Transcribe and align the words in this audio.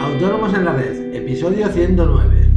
Autónomos 0.00 0.52
en 0.54 0.64
la 0.64 0.72
Red, 0.74 1.14
episodio 1.14 1.68
109. 1.68 2.48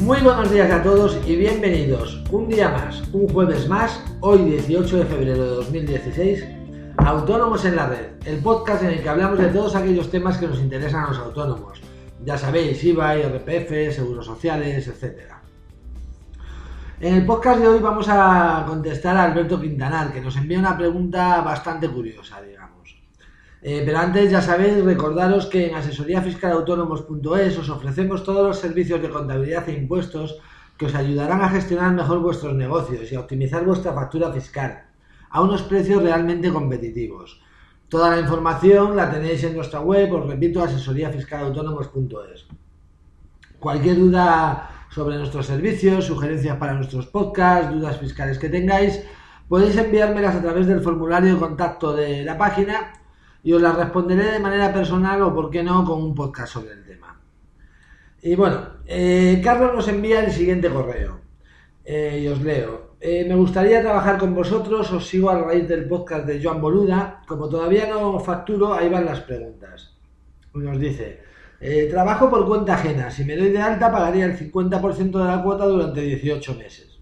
Muy 0.00 0.20
buenos 0.20 0.50
días 0.50 0.70
a 0.70 0.82
todos 0.82 1.18
y 1.26 1.36
bienvenidos 1.36 2.22
un 2.30 2.48
día 2.48 2.70
más, 2.70 3.02
un 3.12 3.28
jueves 3.28 3.68
más, 3.68 4.02
hoy 4.20 4.44
18 4.44 4.96
de 4.96 5.04
febrero 5.04 5.44
de 5.44 5.50
2016, 5.50 6.44
Autónomos 6.96 7.64
en 7.66 7.76
la 7.76 7.88
Red, 7.88 8.06
el 8.24 8.38
podcast 8.38 8.82
en 8.82 8.90
el 8.90 9.02
que 9.02 9.08
hablamos 9.08 9.38
de 9.38 9.48
todos 9.48 9.76
aquellos 9.76 10.10
temas 10.10 10.38
que 10.38 10.46
nos 10.46 10.58
interesan 10.58 11.04
a 11.04 11.08
los 11.08 11.18
autónomos. 11.18 11.80
Ya 12.24 12.38
sabéis, 12.38 12.82
IVA, 12.82 13.18
IRPF, 13.18 13.94
seguros 13.94 14.26
sociales, 14.26 14.88
etc. 14.88 15.38
En 17.00 17.14
el 17.14 17.24
podcast 17.24 17.60
de 17.60 17.68
hoy 17.68 17.78
vamos 17.78 18.08
a 18.08 18.64
contestar 18.66 19.16
a 19.16 19.22
Alberto 19.22 19.60
Quintanar, 19.60 20.12
que 20.12 20.20
nos 20.20 20.36
envía 20.36 20.58
una 20.58 20.76
pregunta 20.76 21.40
bastante 21.42 21.88
curiosa, 21.88 22.42
digamos. 22.42 23.00
Eh, 23.62 23.84
pero 23.86 23.98
antes, 23.98 24.32
ya 24.32 24.42
sabéis, 24.42 24.84
recordaros 24.84 25.46
que 25.46 25.68
en 25.68 25.76
asesoríafiscalautónomos.es 25.76 27.56
os 27.56 27.70
ofrecemos 27.70 28.24
todos 28.24 28.48
los 28.48 28.58
servicios 28.58 29.00
de 29.00 29.10
contabilidad 29.10 29.68
e 29.68 29.74
impuestos 29.74 30.40
que 30.76 30.86
os 30.86 30.94
ayudarán 30.96 31.40
a 31.40 31.48
gestionar 31.48 31.92
mejor 31.92 32.18
vuestros 32.18 32.54
negocios 32.54 33.12
y 33.12 33.14
a 33.14 33.20
optimizar 33.20 33.64
vuestra 33.64 33.92
factura 33.92 34.32
fiscal 34.32 34.86
a 35.30 35.40
unos 35.40 35.62
precios 35.62 36.02
realmente 36.02 36.52
competitivos. 36.52 37.40
Toda 37.88 38.10
la 38.10 38.18
información 38.18 38.96
la 38.96 39.08
tenéis 39.08 39.44
en 39.44 39.54
nuestra 39.54 39.78
web, 39.78 40.12
os 40.14 40.26
repito, 40.26 40.64
asesoríafiscalautónomos.es. 40.64 42.46
Cualquier 43.60 43.98
duda 43.98 44.77
sobre 44.90 45.16
nuestros 45.16 45.46
servicios, 45.46 46.06
sugerencias 46.06 46.56
para 46.56 46.74
nuestros 46.74 47.06
podcasts, 47.06 47.72
dudas 47.72 47.98
fiscales 47.98 48.38
que 48.38 48.48
tengáis, 48.48 49.04
podéis 49.48 49.76
enviármelas 49.76 50.36
a 50.36 50.42
través 50.42 50.66
del 50.66 50.80
formulario 50.80 51.34
de 51.34 51.40
contacto 51.40 51.94
de 51.94 52.24
la 52.24 52.36
página 52.36 52.92
y 53.42 53.52
os 53.52 53.62
las 53.62 53.76
responderé 53.76 54.32
de 54.32 54.38
manera 54.38 54.72
personal 54.72 55.22
o, 55.22 55.34
por 55.34 55.50
qué 55.50 55.62
no, 55.62 55.84
con 55.84 56.02
un 56.02 56.14
podcast 56.14 56.52
sobre 56.52 56.72
el 56.72 56.84
tema. 56.84 57.20
Y 58.22 58.34
bueno, 58.34 58.66
eh, 58.86 59.40
Carlos 59.42 59.74
nos 59.74 59.88
envía 59.88 60.24
el 60.24 60.32
siguiente 60.32 60.68
correo 60.68 61.20
eh, 61.84 62.20
y 62.22 62.28
os 62.28 62.40
leo. 62.42 62.88
Eh, 63.00 63.24
me 63.28 63.36
gustaría 63.36 63.80
trabajar 63.80 64.18
con 64.18 64.34
vosotros, 64.34 64.90
os 64.92 65.06
sigo 65.06 65.30
a 65.30 65.40
raíz 65.40 65.68
del 65.68 65.86
podcast 65.86 66.26
de 66.26 66.42
Joan 66.42 66.60
Boluda. 66.60 67.22
Como 67.28 67.48
todavía 67.48 67.88
no 67.88 68.18
facturo, 68.18 68.74
ahí 68.74 68.88
van 68.88 69.04
las 69.04 69.20
preguntas. 69.20 69.96
Nos 70.52 70.80
dice, 70.80 71.22
eh, 71.60 71.88
trabajo 71.90 72.30
por 72.30 72.46
cuenta 72.46 72.74
ajena. 72.74 73.10
Si 73.10 73.24
me 73.24 73.36
doy 73.36 73.50
de 73.50 73.60
alta, 73.60 73.90
pagaría 73.90 74.26
el 74.26 74.38
50% 74.38 75.10
de 75.18 75.24
la 75.24 75.42
cuota 75.42 75.66
durante 75.66 76.00
18 76.00 76.54
meses. 76.54 77.00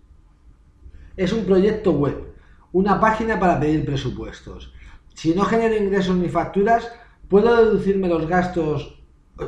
Es 1.16 1.32
un 1.32 1.44
proyecto 1.44 1.92
web, 1.92 2.34
una 2.72 3.00
página 3.00 3.38
para 3.38 3.60
pedir 3.60 3.84
presupuestos. 3.84 4.72
Si 5.14 5.34
no 5.34 5.44
genero 5.44 5.77
ingresos 5.77 6.16
ni 6.16 6.28
facturas, 6.28 6.90
puedo 7.28 7.56
deducirme 7.56 8.08
los 8.08 8.27
gastos, 8.27 9.02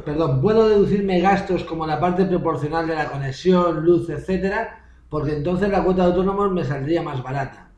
perdón, 0.04 0.40
puedo 0.40 0.68
deducirme 0.68 1.20
gastos 1.20 1.64
como 1.64 1.86
la 1.86 2.00
parte 2.00 2.24
proporcional 2.24 2.86
de 2.86 2.94
la 2.94 3.10
conexión, 3.10 3.84
luz, 3.84 4.08
etcétera, 4.10 4.84
porque 5.08 5.36
entonces 5.36 5.70
la 5.70 5.82
cuota 5.84 6.02
de 6.02 6.08
autónomos 6.08 6.52
me 6.52 6.64
saldría 6.64 7.02
más 7.02 7.22
barata. 7.22 7.70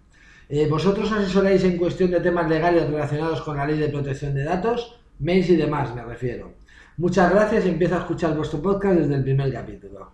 Eh, 0.49 0.67
¿Vosotros 0.69 1.13
asesoráis 1.13 1.63
en 1.63 1.77
cuestión 1.77 2.11
de 2.11 2.21
temas 2.21 2.49
legales 2.49 2.91
relacionados 2.91 3.41
con 3.43 3.57
la 3.57 3.67
ley 3.67 3.79
de 3.79 3.89
protección 3.89 4.35
de 4.35 4.43
datos? 4.45 5.01
Mails 5.21 5.49
y 5.51 5.57
demás, 5.57 5.95
me 5.95 6.03
refiero. 6.03 6.60
Muchas 7.01 7.33
gracias 7.33 7.65
y 7.65 7.71
empiezo 7.71 7.95
a 7.95 8.01
escuchar 8.01 8.37
vuestro 8.37 8.61
podcast 8.61 8.99
desde 8.99 9.15
el 9.15 9.23
primer 9.23 9.51
capítulo. 9.51 10.11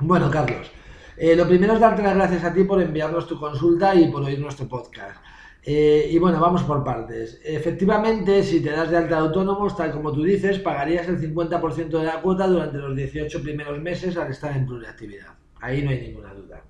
Bueno, 0.00 0.30
Carlos, 0.30 0.70
eh, 1.16 1.34
lo 1.34 1.48
primero 1.48 1.72
es 1.72 1.80
darte 1.80 2.02
las 2.02 2.16
gracias 2.16 2.44
a 2.44 2.52
ti 2.52 2.64
por 2.64 2.82
enviarnos 2.82 3.26
tu 3.26 3.40
consulta 3.40 3.94
y 3.94 4.10
por 4.10 4.22
oír 4.22 4.38
nuestro 4.38 4.68
podcast. 4.68 5.16
Eh, 5.62 6.06
y 6.10 6.18
bueno, 6.18 6.38
vamos 6.38 6.64
por 6.64 6.84
partes. 6.84 7.40
Efectivamente, 7.42 8.42
si 8.42 8.60
te 8.60 8.72
das 8.72 8.90
de 8.90 8.98
alta 8.98 9.14
de 9.14 9.20
autónomos, 9.22 9.74
tal 9.74 9.90
como 9.90 10.12
tú 10.12 10.22
dices, 10.22 10.58
pagarías 10.58 11.08
el 11.08 11.18
50% 11.18 11.88
de 11.88 12.04
la 12.04 12.20
cuota 12.20 12.46
durante 12.46 12.76
los 12.76 12.94
18 12.94 13.42
primeros 13.42 13.80
meses 13.80 14.18
al 14.18 14.30
estar 14.30 14.54
en 14.54 14.66
pluriactividad. 14.66 15.32
Ahí 15.62 15.82
no 15.82 15.88
hay 15.92 16.02
ninguna 16.02 16.34
duda. 16.34 16.62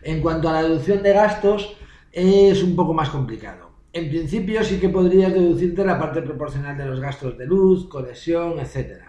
En 0.00 0.20
cuanto 0.20 0.48
a 0.48 0.52
la 0.52 0.62
deducción 0.62 1.02
de 1.02 1.12
gastos, 1.12 1.76
es 2.12 2.62
un 2.62 2.76
poco 2.76 2.94
más 2.94 3.08
complicado. 3.08 3.67
En 3.92 4.10
principio 4.10 4.62
sí 4.64 4.78
que 4.78 4.90
podrías 4.90 5.32
deducirte 5.32 5.84
la 5.84 5.98
parte 5.98 6.20
proporcional 6.20 6.76
de 6.76 6.84
los 6.84 7.00
gastos 7.00 7.38
de 7.38 7.46
luz, 7.46 7.88
conexión, 7.88 8.58
etc. 8.58 9.02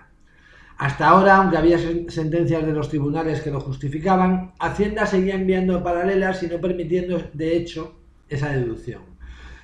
Hasta 0.78 1.10
ahora, 1.10 1.36
aunque 1.36 1.58
había 1.58 1.78
sentencias 1.78 2.66
de 2.66 2.72
los 2.72 2.88
tribunales 2.88 3.42
que 3.42 3.52
lo 3.52 3.60
justificaban, 3.60 4.54
Hacienda 4.58 5.06
seguía 5.06 5.36
enviando 5.36 5.84
paralelas 5.84 6.42
y 6.44 6.48
no 6.48 6.62
permitiendo, 6.62 7.22
de 7.34 7.58
hecho, 7.58 8.00
esa 8.30 8.50
deducción. 8.52 9.02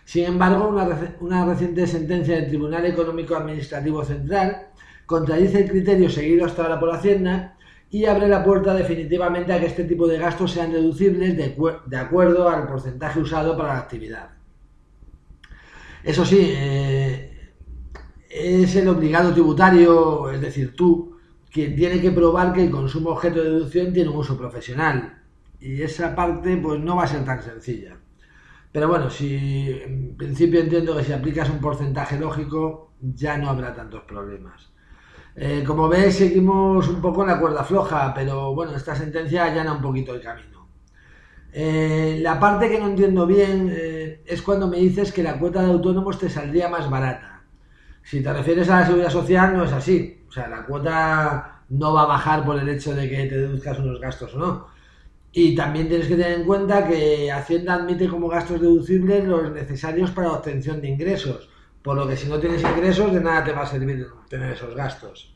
Sin 0.03 0.25
embargo, 0.25 0.67
una, 0.67 0.85
una 1.21 1.45
reciente 1.45 1.87
sentencia 1.87 2.35
del 2.35 2.47
Tribunal 2.47 2.85
Económico 2.85 3.37
Administrativo 3.37 4.03
Central 4.03 4.67
contradice 5.05 5.61
el 5.61 5.69
criterio 5.69 6.09
seguido 6.09 6.45
hasta 6.45 6.63
ahora 6.63 6.79
por 6.79 6.93
Hacienda 6.93 7.55
y 7.89 8.05
abre 8.05 8.27
la 8.27 8.43
puerta 8.43 8.73
definitivamente 8.73 9.53
a 9.53 9.61
que 9.61 9.67
este 9.67 9.85
tipo 9.85 10.07
de 10.07 10.17
gastos 10.17 10.51
sean 10.51 10.73
deducibles 10.73 11.37
de, 11.37 11.55
de 11.85 11.97
acuerdo 11.97 12.49
al 12.49 12.67
porcentaje 12.67 13.21
usado 13.21 13.55
para 13.55 13.75
la 13.75 13.79
actividad. 13.79 14.29
Eso 16.05 16.23
sí, 16.23 16.37
eh, 16.53 17.51
es 18.29 18.75
el 18.75 18.87
obligado 18.87 19.33
tributario, 19.33 20.29
es 20.29 20.39
decir, 20.39 20.75
tú, 20.75 21.17
quien 21.51 21.75
tiene 21.75 21.99
que 21.99 22.11
probar 22.11 22.53
que 22.53 22.63
el 22.63 22.69
consumo 22.69 23.09
objeto 23.09 23.41
de 23.41 23.49
deducción 23.49 23.91
tiene 23.91 24.09
un 24.09 24.17
uso 24.17 24.37
profesional. 24.37 25.23
Y 25.59 25.81
esa 25.81 26.15
parte 26.15 26.57
pues 26.57 26.79
no 26.79 26.95
va 26.97 27.05
a 27.05 27.07
ser 27.07 27.25
tan 27.25 27.41
sencilla. 27.41 27.97
Pero 28.71 28.87
bueno, 28.87 29.09
si 29.09 29.71
en 29.83 30.15
principio 30.15 30.59
entiendo 30.59 30.95
que 30.95 31.03
si 31.03 31.13
aplicas 31.13 31.49
un 31.49 31.59
porcentaje 31.59 32.19
lógico 32.19 32.91
ya 33.01 33.37
no 33.37 33.49
habrá 33.49 33.73
tantos 33.73 34.03
problemas. 34.03 34.69
Eh, 35.35 35.63
como 35.65 35.89
ves, 35.89 36.17
seguimos 36.17 36.87
un 36.87 37.01
poco 37.01 37.23
en 37.23 37.29
la 37.29 37.39
cuerda 37.39 37.63
floja, 37.63 38.13
pero 38.13 38.53
bueno, 38.53 38.75
esta 38.75 38.95
sentencia 38.95 39.45
allana 39.45 39.73
un 39.73 39.81
poquito 39.81 40.13
el 40.13 40.21
camino. 40.21 40.67
Eh, 41.51 42.19
la 42.21 42.39
parte 42.39 42.69
que 42.69 42.79
no 42.79 42.87
entiendo 42.87 43.25
bien 43.25 43.73
es 44.25 44.41
cuando 44.41 44.67
me 44.67 44.77
dices 44.77 45.11
que 45.11 45.23
la 45.23 45.37
cuota 45.37 45.61
de 45.61 45.71
autónomos 45.71 46.19
te 46.19 46.29
saldría 46.29 46.69
más 46.69 46.89
barata. 46.89 47.43
Si 48.03 48.21
te 48.21 48.31
refieres 48.31 48.69
a 48.69 48.81
la 48.81 48.85
seguridad 48.85 49.09
social, 49.09 49.57
no 49.57 49.63
es 49.63 49.71
así. 49.71 50.23
O 50.27 50.31
sea, 50.31 50.47
la 50.47 50.65
cuota 50.65 51.63
no 51.69 51.93
va 51.93 52.03
a 52.03 52.07
bajar 52.07 52.45
por 52.45 52.59
el 52.59 52.69
hecho 52.69 52.93
de 52.93 53.09
que 53.09 53.25
te 53.25 53.37
deduzcas 53.37 53.79
unos 53.79 53.99
gastos 53.99 54.33
o 54.35 54.39
no. 54.39 54.67
Y 55.31 55.55
también 55.55 55.89
tienes 55.89 56.07
que 56.07 56.15
tener 56.15 56.39
en 56.39 56.45
cuenta 56.45 56.87
que 56.87 57.31
Hacienda 57.31 57.73
admite 57.73 58.07
como 58.07 58.29
gastos 58.29 58.61
deducibles 58.61 59.25
los 59.25 59.51
necesarios 59.51 60.11
para 60.11 60.27
la 60.27 60.33
obtención 60.35 60.79
de 60.79 60.89
ingresos. 60.89 61.49
Por 61.81 61.97
lo 61.97 62.07
que 62.07 62.15
si 62.15 62.29
no 62.29 62.39
tienes 62.39 62.63
ingresos, 62.63 63.13
de 63.13 63.21
nada 63.21 63.43
te 63.43 63.51
va 63.51 63.63
a 63.63 63.65
servir 63.65 64.07
tener 64.29 64.53
esos 64.53 64.73
gastos. 64.75 65.35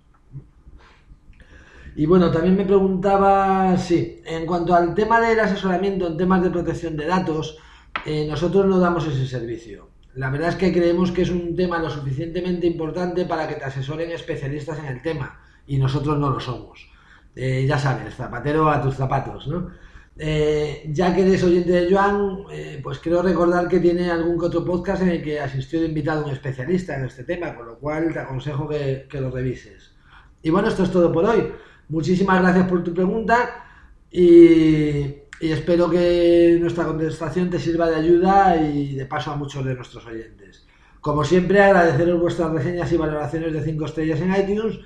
Y 1.95 2.05
bueno, 2.05 2.31
también 2.31 2.55
me 2.55 2.65
preguntaba, 2.65 3.75
sí, 3.77 4.21
en 4.25 4.45
cuanto 4.45 4.73
al 4.73 4.93
tema 4.93 5.19
del 5.19 5.39
asesoramiento 5.39 6.07
en 6.07 6.17
temas 6.17 6.41
de 6.41 6.49
protección 6.49 6.95
de 6.95 7.05
datos, 7.05 7.57
eh, 8.05 8.25
nosotros 8.27 8.65
no 8.65 8.79
damos 8.79 9.07
ese 9.07 9.27
servicio. 9.27 9.89
La 10.15 10.29
verdad 10.29 10.49
es 10.49 10.55
que 10.55 10.73
creemos 10.73 11.11
que 11.11 11.21
es 11.21 11.29
un 11.29 11.55
tema 11.55 11.79
lo 11.79 11.89
suficientemente 11.89 12.67
importante 12.67 13.25
para 13.25 13.47
que 13.47 13.55
te 13.55 13.65
asesoren 13.65 14.11
especialistas 14.11 14.79
en 14.79 14.85
el 14.85 15.01
tema 15.01 15.39
y 15.67 15.77
nosotros 15.77 16.17
no 16.17 16.29
lo 16.29 16.39
somos. 16.39 16.89
Eh, 17.35 17.65
ya 17.67 17.77
sabes, 17.77 18.15
zapatero 18.15 18.69
a 18.69 18.81
tus 18.81 18.95
zapatos, 18.95 19.47
¿no? 19.47 19.69
Eh, 20.17 20.89
ya 20.91 21.15
que 21.15 21.21
eres 21.21 21.43
oyente 21.43 21.71
de 21.71 21.93
Joan, 21.93 22.43
pues 22.83 22.99
quiero 22.99 23.21
recordar 23.21 23.69
que 23.69 23.79
tiene 23.79 24.11
algún 24.11 24.37
que 24.37 24.47
otro 24.47 24.65
podcast 24.65 25.01
en 25.03 25.09
el 25.09 25.23
que 25.23 25.39
asistió 25.39 25.79
de 25.79 25.87
invitado 25.87 26.25
un 26.25 26.31
especialista 26.31 26.97
en 26.97 27.05
este 27.05 27.23
tema, 27.23 27.55
con 27.55 27.67
lo 27.67 27.79
cual 27.79 28.11
te 28.11 28.19
aconsejo 28.19 28.67
que 28.67 29.21
lo 29.21 29.31
revises. 29.31 29.93
Y 30.41 30.49
bueno, 30.49 30.67
esto 30.67 30.83
es 30.83 30.91
todo 30.91 31.11
por 31.11 31.25
hoy. 31.25 31.51
Muchísimas 31.89 32.41
gracias 32.41 32.67
por 32.67 32.83
tu 32.83 32.93
pregunta 32.93 33.65
y, 34.11 35.15
espero 35.41 35.89
que 35.89 36.57
nuestra 36.59 36.85
contestación 36.85 37.49
te 37.49 37.59
sirva 37.59 37.89
de 37.89 37.95
ayuda 37.95 38.57
y 38.57 38.95
de 38.95 39.05
paso 39.05 39.31
a 39.31 39.35
muchos 39.35 39.63
de 39.63 39.75
nuestros 39.75 40.05
oyentes. 40.05 40.65
Como 41.01 41.23
siempre, 41.23 41.61
agradeceros 41.61 42.19
vuestras 42.19 42.51
reseñas 42.51 42.91
y 42.91 42.97
valoraciones 42.97 43.53
de 43.53 43.63
5 43.63 43.85
estrellas 43.85 44.19
en 44.19 44.35
iTunes, 44.35 44.79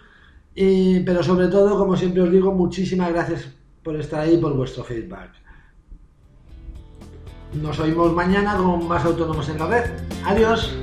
pero 1.06 1.24
sobre 1.24 1.48
todo, 1.48 1.78
como 1.78 1.98
siempre 1.98 2.22
os 2.22 2.32
digo, 2.32 2.52
muchísimas 2.52 3.12
gracias 3.12 3.48
por 3.82 3.96
estar 3.96 4.22
ahí 4.22 4.36
y 4.36 4.38
por 4.38 4.54
vuestro 4.54 4.84
feedback. 4.84 5.32
Nos 7.62 7.80
oímos 7.80 8.14
mañana 8.14 8.56
con 8.56 8.88
más 8.88 9.04
autónomos 9.06 9.50
en 9.50 9.60
la 9.60 9.68
red. 9.68 9.92
Adiós. 10.26 10.76